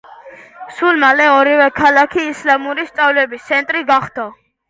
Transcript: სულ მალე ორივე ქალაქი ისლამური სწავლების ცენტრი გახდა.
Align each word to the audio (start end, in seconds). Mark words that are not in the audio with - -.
სულ 0.77 1.01
მალე 1.03 1.27
ორივე 1.33 1.67
ქალაქი 1.75 2.25
ისლამური 2.31 2.87
სწავლების 2.87 3.47
ცენტრი 3.51 3.85
გახდა. 3.93 4.27